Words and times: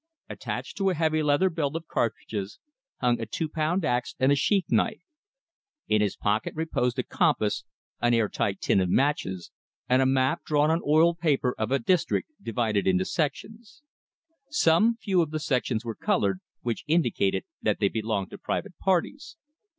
Attached 0.27 0.77
to 0.77 0.89
a 0.89 0.95
heavy 0.95 1.21
leather 1.21 1.51
belt 1.51 1.75
of 1.75 1.87
cartridges 1.87 2.57
hung 3.01 3.19
a 3.21 3.27
two 3.27 3.47
pound 3.47 3.85
ax 3.85 4.15
and 4.19 4.31
a 4.31 4.35
sheath 4.35 4.65
knife. 4.71 5.03
In 5.87 6.01
his 6.01 6.15
pocket 6.15 6.55
reposed 6.55 6.97
a 6.97 7.03
compass, 7.03 7.65
an 8.01 8.15
air 8.15 8.27
tight 8.27 8.59
tin 8.61 8.79
of 8.79 8.89
matches, 8.89 9.51
and 9.87 10.01
a 10.01 10.07
map 10.07 10.43
drawn 10.43 10.71
on 10.71 10.81
oiled 10.87 11.19
paper 11.19 11.53
of 11.55 11.69
a 11.71 11.77
district 11.77 12.31
divided 12.41 12.87
into 12.87 13.05
sections. 13.05 13.83
Some 14.49 14.97
few 14.97 15.21
of 15.21 15.29
the 15.29 15.39
sections 15.39 15.85
were 15.85 15.93
colored, 15.93 16.39
which 16.63 16.83
indicated 16.87 17.43
that 17.61 17.79
they 17.79 17.87
belonged 17.89 18.31
to 18.31 18.39
private 18.39 18.75
parties. 18.79 19.37